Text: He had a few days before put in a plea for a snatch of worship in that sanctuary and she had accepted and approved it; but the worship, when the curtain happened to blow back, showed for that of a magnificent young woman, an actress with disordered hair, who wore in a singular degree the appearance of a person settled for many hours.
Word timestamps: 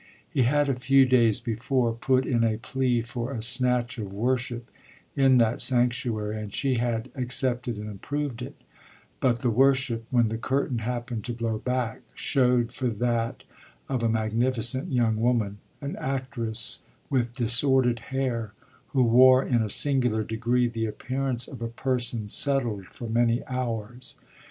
He 0.27 0.41
had 0.41 0.67
a 0.67 0.73
few 0.73 1.05
days 1.05 1.39
before 1.39 1.93
put 1.93 2.25
in 2.25 2.43
a 2.43 2.57
plea 2.57 3.03
for 3.03 3.31
a 3.31 3.41
snatch 3.43 3.99
of 3.99 4.11
worship 4.11 4.71
in 5.15 5.37
that 5.37 5.61
sanctuary 5.61 6.41
and 6.41 6.51
she 6.51 6.77
had 6.79 7.11
accepted 7.13 7.77
and 7.77 7.87
approved 7.87 8.41
it; 8.41 8.55
but 9.19 9.41
the 9.43 9.51
worship, 9.51 10.05
when 10.09 10.29
the 10.29 10.39
curtain 10.39 10.79
happened 10.79 11.23
to 11.25 11.33
blow 11.33 11.59
back, 11.59 12.01
showed 12.15 12.71
for 12.71 12.87
that 12.87 13.43
of 13.87 14.01
a 14.01 14.09
magnificent 14.09 14.91
young 14.91 15.17
woman, 15.17 15.59
an 15.81 15.95
actress 15.97 16.81
with 17.11 17.33
disordered 17.33 17.99
hair, 18.09 18.53
who 18.87 19.03
wore 19.03 19.45
in 19.45 19.61
a 19.61 19.69
singular 19.69 20.23
degree 20.23 20.67
the 20.67 20.87
appearance 20.87 21.47
of 21.47 21.61
a 21.61 21.67
person 21.67 22.27
settled 22.27 22.87
for 22.87 23.07
many 23.07 23.45
hours. 23.45 24.15